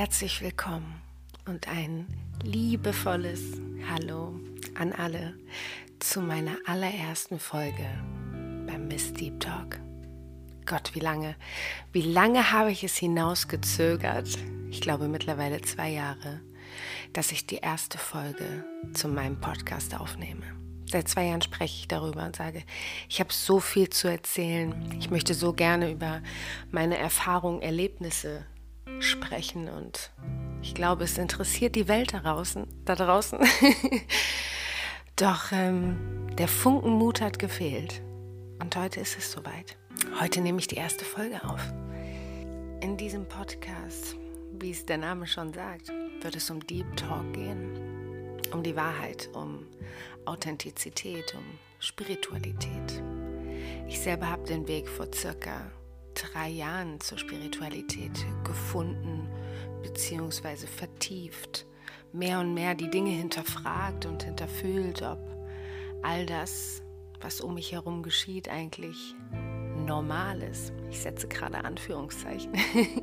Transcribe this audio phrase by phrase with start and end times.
[0.00, 1.02] Herzlich willkommen
[1.46, 2.06] und ein
[2.42, 4.32] liebevolles Hallo
[4.74, 5.34] an alle
[5.98, 7.84] zu meiner allerersten Folge
[8.66, 9.78] beim Miss Deep Talk.
[10.64, 11.36] Gott, wie lange,
[11.92, 14.38] wie lange habe ich es hinausgezögert?
[14.70, 16.40] Ich glaube mittlerweile zwei Jahre,
[17.12, 20.46] dass ich die erste Folge zu meinem Podcast aufnehme.
[20.90, 22.62] Seit zwei Jahren spreche ich darüber und sage,
[23.10, 24.96] ich habe so viel zu erzählen.
[24.98, 26.22] Ich möchte so gerne über
[26.70, 28.46] meine Erfahrungen, Erlebnisse
[29.02, 30.10] sprechen und
[30.62, 32.66] ich glaube, es interessiert die Welt da draußen.
[32.84, 33.38] Da draußen.
[35.16, 38.02] Doch ähm, der Funkenmut hat gefehlt.
[38.60, 39.78] Und heute ist es soweit.
[40.20, 41.60] Heute nehme ich die erste Folge auf.
[42.80, 44.16] In diesem Podcast,
[44.58, 45.90] wie es der Name schon sagt,
[46.20, 48.38] wird es um Deep Talk gehen.
[48.52, 49.66] Um die Wahrheit, um
[50.26, 51.44] Authentizität, um
[51.78, 53.02] Spiritualität.
[53.88, 55.70] Ich selber habe den Weg vor circa
[56.14, 59.28] drei Jahren zur Spiritualität gefunden
[59.82, 60.66] bzw.
[60.66, 61.66] vertieft,
[62.12, 65.18] mehr und mehr die Dinge hinterfragt und hinterfühlt, ob
[66.02, 66.82] all das,
[67.20, 69.14] was um mich herum geschieht, eigentlich
[69.86, 70.72] normal ist.
[70.90, 72.52] Ich setze gerade Anführungszeichen.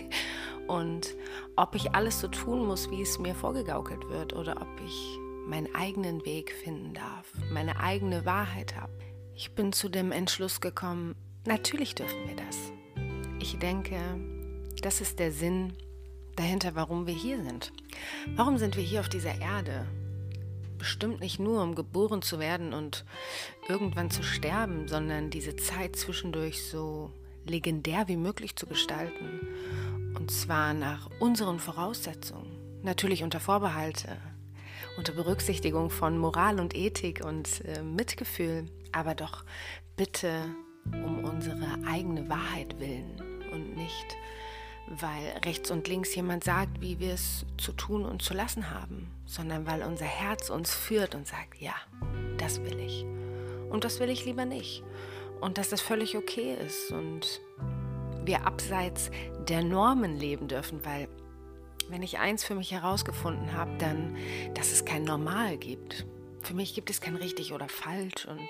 [0.66, 1.16] und
[1.56, 5.74] ob ich alles so tun muss, wie es mir vorgegaukelt wird, oder ob ich meinen
[5.74, 8.92] eigenen Weg finden darf, meine eigene Wahrheit habe.
[9.34, 11.14] Ich bin zu dem Entschluss gekommen,
[11.46, 12.72] natürlich dürfen wir das.
[13.40, 13.96] Ich denke,
[14.82, 15.72] das ist der Sinn
[16.34, 17.72] dahinter, warum wir hier sind.
[18.34, 19.86] Warum sind wir hier auf dieser Erde?
[20.76, 23.04] Bestimmt nicht nur, um geboren zu werden und
[23.68, 27.12] irgendwann zu sterben, sondern diese Zeit zwischendurch so
[27.44, 29.40] legendär wie möglich zu gestalten.
[30.16, 32.80] Und zwar nach unseren Voraussetzungen.
[32.82, 34.16] Natürlich unter Vorbehalte,
[34.96, 39.44] unter Berücksichtigung von Moral und Ethik und äh, Mitgefühl, aber doch
[39.96, 40.44] bitte
[40.92, 44.16] um unsere eigene Wahrheit willen und nicht,
[44.86, 49.10] weil rechts und links jemand sagt, wie wir es zu tun und zu lassen haben,
[49.26, 51.74] sondern weil unser Herz uns führt und sagt, ja,
[52.38, 53.04] das will ich.
[53.70, 54.82] Und das will ich lieber nicht.
[55.40, 57.40] Und dass das völlig okay ist und
[58.24, 59.10] wir abseits
[59.48, 61.08] der Normen leben dürfen, weil
[61.88, 64.16] wenn ich eins für mich herausgefunden habe, dann,
[64.54, 66.06] dass es kein Normal gibt.
[66.42, 68.48] Für mich gibt es kein richtig oder falsch und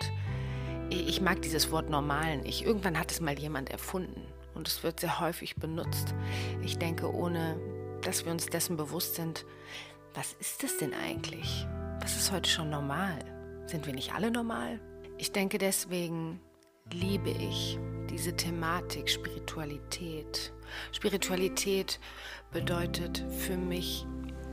[0.90, 2.64] ich mag dieses Wort normal nicht.
[2.64, 4.27] Irgendwann hat es mal jemand erfunden
[4.58, 6.14] und es wird sehr häufig benutzt.
[6.62, 7.58] Ich denke, ohne
[8.02, 9.46] dass wir uns dessen bewusst sind,
[10.14, 11.66] was ist es denn eigentlich?
[12.00, 13.18] Was ist heute schon normal?
[13.66, 14.80] Sind wir nicht alle normal?
[15.16, 16.40] Ich denke deswegen
[16.92, 17.78] liebe ich
[18.10, 20.52] diese Thematik Spiritualität.
[20.92, 22.00] Spiritualität
[22.50, 24.06] bedeutet für mich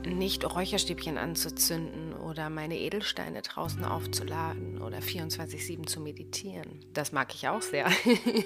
[0.06, 6.84] nicht Räucherstäbchen anzuzünden oder meine Edelsteine draußen aufzuladen oder 24-7 zu meditieren.
[6.92, 7.90] Das mag ich auch sehr.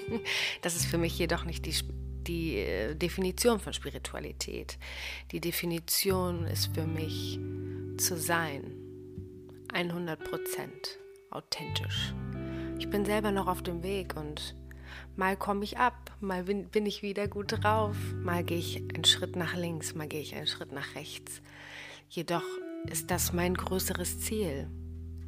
[0.61, 1.75] das ist für mich jedoch nicht die,
[2.27, 4.77] die äh, Definition von Spiritualität.
[5.31, 7.39] Die Definition ist für mich
[7.97, 8.75] zu sein,
[9.73, 10.17] 100%
[11.29, 12.13] authentisch.
[12.79, 14.55] Ich bin selber noch auf dem Weg und
[15.15, 19.05] Mal komme ich ab, mal bin, bin ich wieder gut drauf, mal gehe ich einen
[19.05, 21.41] Schritt nach links, mal gehe ich einen Schritt nach rechts.
[22.09, 22.43] Jedoch
[22.89, 24.67] ist das mein größeres Ziel,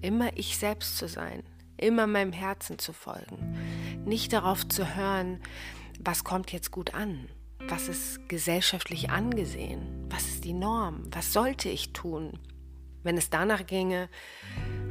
[0.02, 1.44] immer ich selbst zu sein,
[1.78, 3.58] immer meinem Herzen zu folgen,
[4.06, 5.42] nicht darauf zu hören,
[6.00, 7.30] was kommt jetzt gut an,
[7.68, 12.40] was ist gesellschaftlich angesehen, was ist die Norm, was sollte ich tun.
[13.04, 14.10] Wenn es danach ginge,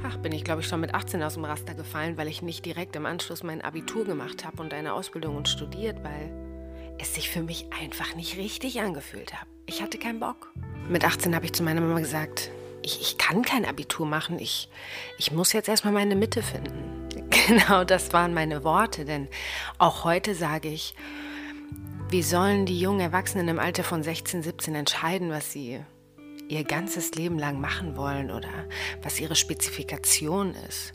[0.05, 2.67] Ach, bin ich, glaube ich, schon mit 18 aus dem Raster gefallen, weil ich nicht
[2.67, 6.33] direkt im Anschluss mein Abitur gemacht habe und eine Ausbildung und studiert, weil
[6.99, 9.47] es sich für mich einfach nicht richtig angefühlt hat.
[9.67, 10.53] Ich hatte keinen Bock.
[10.89, 12.51] Mit 18 habe ich zu meiner Mama gesagt,
[12.83, 14.69] ich, ich kann kein Abitur machen, ich,
[15.19, 17.09] ich muss jetzt erstmal meine Mitte finden.
[17.49, 19.27] Genau das waren meine Worte, denn
[19.79, 20.95] auch heute sage ich,
[22.09, 25.81] wie sollen die jungen Erwachsenen im Alter von 16, 17 entscheiden, was sie
[26.53, 28.67] ihr ganzes Leben lang machen wollen oder
[29.03, 30.93] was ihre Spezifikation ist.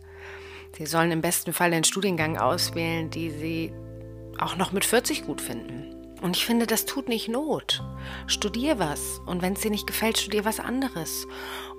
[0.78, 3.73] Sie sollen im besten Fall den Studiengang auswählen, die sie
[4.37, 5.96] auch noch mit 40 gut finden.
[6.22, 7.84] Und ich finde, das tut nicht Not.
[8.26, 11.28] Studier was und wenn es dir nicht gefällt, studier was anderes.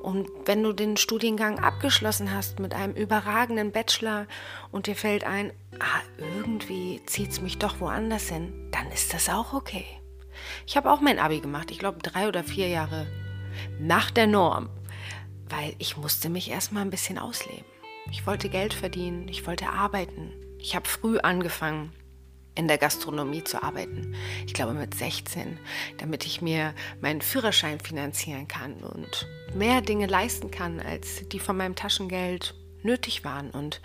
[0.03, 4.27] Und wenn du den Studiengang abgeschlossen hast mit einem überragenden Bachelor
[4.71, 9.29] und dir fällt ein, ah, irgendwie zieht es mich doch woanders hin, dann ist das
[9.29, 9.87] auch okay.
[10.67, 13.09] Ich habe auch mein Abi gemacht, ich glaube drei oder vier Jahre
[13.79, 14.69] nach der Norm,
[15.49, 17.65] weil ich musste mich erstmal ein bisschen ausleben.
[18.11, 20.33] Ich wollte Geld verdienen, ich wollte arbeiten.
[20.59, 21.93] Ich habe früh angefangen,
[22.55, 24.15] in der Gastronomie zu arbeiten.
[24.47, 25.59] Ich glaube mit 16,
[25.99, 31.57] damit ich mir meinen Führerschein finanzieren kann und mehr Dinge leisten kann, als die von
[31.57, 33.51] meinem Taschengeld nötig waren.
[33.51, 33.81] Und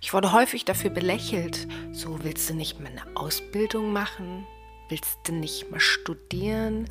[0.00, 1.68] ich wurde häufig dafür belächelt.
[1.92, 4.46] So willst du nicht mal eine Ausbildung machen?
[4.88, 6.88] Willst du nicht mal studieren?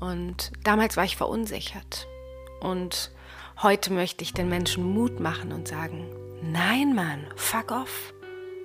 [0.00, 2.06] Und damals war ich verunsichert.
[2.60, 3.10] Und
[3.62, 6.08] heute möchte ich den Menschen Mut machen und sagen,
[6.42, 8.14] nein Mann, fuck off,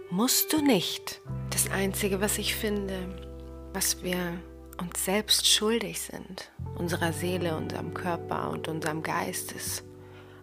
[0.09, 1.21] musst du nicht.
[1.49, 2.97] Das Einzige, was ich finde,
[3.73, 4.39] was wir
[4.81, 9.83] uns selbst schuldig sind, unserer Seele, unserem Körper und unserem Geist, ist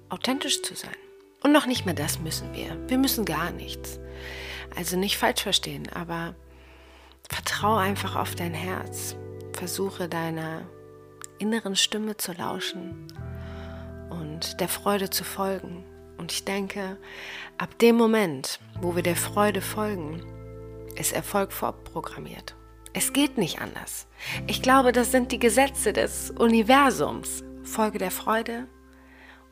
[0.09, 0.97] authentisch zu sein.
[1.43, 2.79] Und noch nicht mehr das müssen wir.
[2.89, 3.99] Wir müssen gar nichts.
[4.77, 6.35] Also nicht falsch verstehen, aber
[7.29, 9.17] vertraue einfach auf dein Herz.
[9.53, 10.63] Versuche deiner
[11.43, 13.09] inneren Stimme zu lauschen
[14.11, 15.85] und der Freude zu folgen.
[16.17, 16.97] Und ich denke,
[17.59, 20.23] ab dem Moment, wo wir der Freude folgen,
[20.97, 22.55] ist Erfolg vorprogrammiert.
[22.93, 24.07] Es geht nicht anders.
[24.47, 27.43] Ich glaube, das sind die Gesetze des Universums.
[27.65, 28.69] Folge der Freude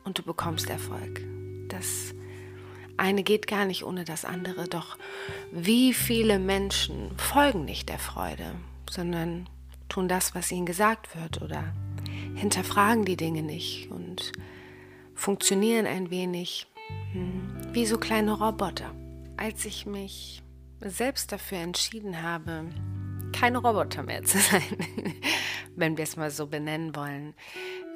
[0.05, 1.21] und du bekommst Erfolg.
[1.67, 2.13] Das
[2.95, 4.69] eine geht gar nicht ohne das andere.
[4.69, 4.97] Doch
[5.51, 8.55] wie viele Menschen folgen nicht der Freude,
[8.89, 9.49] sondern
[9.91, 11.73] tun das, was ihnen gesagt wird oder
[12.35, 14.31] hinterfragen die Dinge nicht und
[15.13, 16.67] funktionieren ein wenig
[17.11, 18.95] hm, wie so kleine Roboter.
[19.35, 20.43] Als ich mich
[20.79, 22.69] selbst dafür entschieden habe,
[23.33, 24.63] kein Roboter mehr zu sein,
[25.75, 27.33] wenn wir es mal so benennen wollen,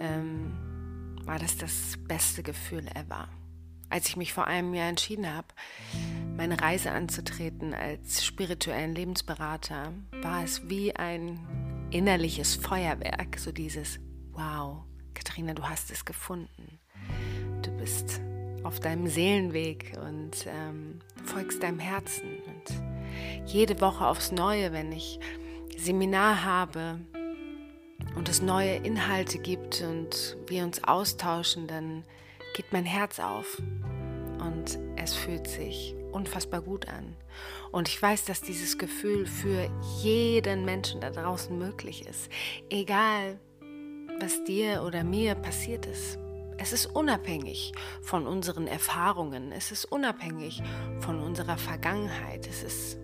[0.02, 3.30] ähm, war das das beste Gefühl ever.
[3.90, 5.48] Als ich mich vor einem Jahr entschieden habe,
[6.36, 11.40] meine Reise anzutreten als spirituellen Lebensberater, war es wie ein
[11.92, 14.00] innerliches Feuerwerk, so dieses
[14.32, 14.84] Wow,
[15.14, 16.80] Katharina, du hast es gefunden.
[17.62, 18.22] Du bist
[18.64, 22.42] auf deinem Seelenweg und ähm, folgst deinem Herzen.
[22.48, 25.20] Und jede Woche aufs Neue, wenn ich
[25.78, 27.00] Seminar habe
[28.16, 32.04] und es neue Inhalte gibt und wir uns austauschen, dann
[32.56, 33.62] geht mein Herz auf
[34.40, 37.16] und es fühlt sich unfassbar gut an.
[37.72, 39.70] Und ich weiß, dass dieses Gefühl für
[40.02, 42.32] jeden Menschen da draußen möglich ist.
[42.70, 43.40] Egal,
[44.20, 46.18] was dir oder mir passiert ist.
[46.58, 49.52] Es ist unabhängig von unseren Erfahrungen.
[49.52, 50.64] Es ist unabhängig
[51.02, 52.48] von unserer Vergangenheit.
[52.48, 52.98] Es ist,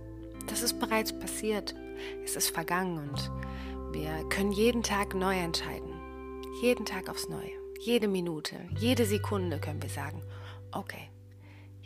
[0.47, 1.75] das ist bereits passiert.
[2.23, 3.29] Es ist vergangen und
[3.93, 5.91] wir können jeden Tag neu entscheiden.
[6.61, 7.51] Jeden Tag aufs Neue.
[7.79, 10.23] Jede Minute, jede Sekunde können wir sagen,
[10.71, 11.09] okay,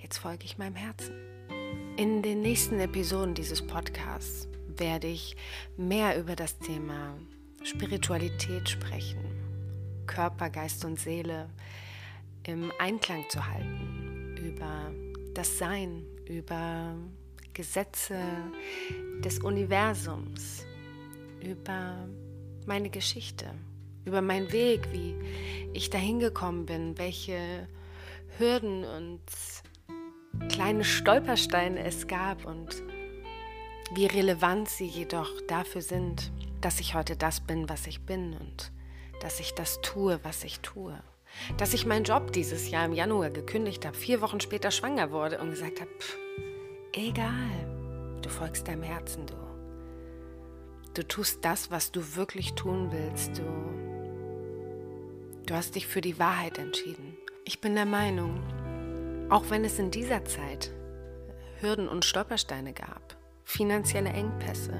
[0.05, 1.15] jetzt folge ich meinem Herzen.
[1.97, 5.35] In den nächsten Episoden dieses Podcasts werde ich
[5.77, 7.17] mehr über das Thema
[7.63, 9.17] Spiritualität sprechen,
[10.05, 11.49] Körper, Geist und Seele
[12.43, 14.91] im Einklang zu halten, über
[15.33, 16.93] das Sein, über
[17.55, 18.19] Gesetze
[19.21, 20.67] des Universums,
[21.41, 22.07] über
[22.67, 23.47] meine Geschichte,
[24.05, 25.15] über meinen Weg, wie
[25.73, 27.67] ich dahin gekommen bin, welche
[28.37, 29.21] Hürden und
[30.49, 32.83] kleine Stolpersteine es gab und
[33.93, 38.71] wie relevant sie jedoch dafür sind, dass ich heute das bin, was ich bin und
[39.21, 40.97] dass ich das tue, was ich tue.
[41.57, 45.39] Dass ich meinen Job dieses Jahr im Januar gekündigt habe, vier Wochen später schwanger wurde
[45.39, 45.91] und gesagt habe,
[46.93, 49.35] egal, du folgst deinem Herzen, du.
[50.93, 53.43] Du tust das, was du wirklich tun willst, du.
[55.45, 57.17] Du hast dich für die Wahrheit entschieden.
[57.43, 58.41] Ich bin der Meinung,
[59.29, 60.71] auch wenn es in dieser Zeit
[61.59, 64.73] Hürden und Stolpersteine gab, finanzielle Engpässe,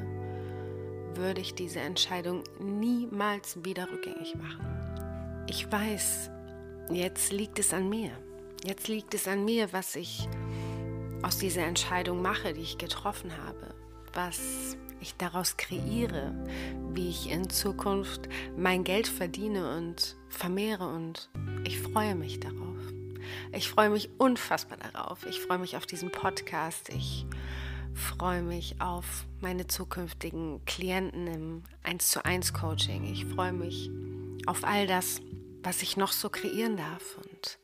[1.15, 5.45] würde ich diese Entscheidung niemals wieder rückgängig machen.
[5.47, 6.29] Ich weiß,
[6.91, 8.11] jetzt liegt es an mir.
[8.63, 10.27] Jetzt liegt es an mir, was ich
[11.21, 13.73] aus dieser Entscheidung mache, die ich getroffen habe,
[14.13, 16.33] was ich daraus kreiere,
[16.93, 21.29] wie ich in Zukunft mein Geld verdiene und vermehre und
[21.63, 22.64] ich freue mich darauf.
[23.51, 25.25] Ich freue mich unfassbar darauf.
[25.25, 26.89] Ich freue mich auf diesen Podcast.
[26.89, 27.25] Ich
[27.94, 33.05] freue mich auf meine zukünftigen Klienten im 1 zu 1 Coaching.
[33.05, 33.89] Ich freue mich
[34.48, 35.22] auf all das,
[35.63, 37.58] was ich noch so kreieren darf und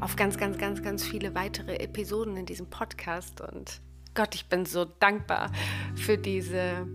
[0.00, 3.40] auf ganz, ganz, ganz, ganz viele weitere Episoden in diesem Podcast.
[3.40, 3.80] Und
[4.14, 5.50] Gott, ich bin so dankbar
[5.96, 6.86] für diese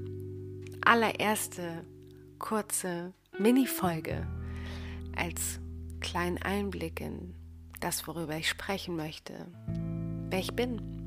[0.85, 1.85] allererste
[2.39, 4.25] kurze Mini-Folge
[5.15, 5.59] als
[5.99, 7.35] kleinen Einblick in
[7.79, 9.47] das, worüber ich sprechen möchte,
[10.29, 10.99] wer ich bin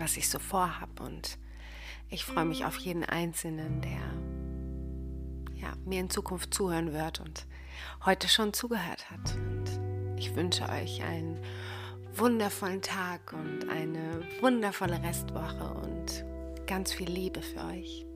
[0.00, 1.02] was ich so vorhabe.
[1.02, 1.38] Und
[2.08, 4.00] ich freue mich auf jeden Einzelnen, der
[5.62, 7.46] ja, mir in Zukunft zuhören wird und
[8.04, 9.36] heute schon zugehört hat.
[9.36, 9.64] Und
[10.16, 11.38] ich wünsche euch einen
[12.14, 16.24] wundervollen Tag und eine wundervolle Restwoche und
[16.66, 18.06] ganz viel Liebe für euch.